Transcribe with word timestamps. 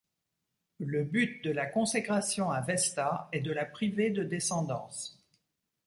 Le 0.79 1.03
but 1.03 1.43
de 1.43 1.51
la 1.51 1.67
consécration 1.67 2.49
à 2.49 2.59
Vesta 2.61 3.29
est 3.33 3.41
de 3.41 3.51
la 3.51 3.65
priver 3.65 4.09
de 4.09 4.23
descendance. 4.23 5.23